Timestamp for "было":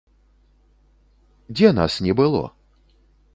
2.21-2.43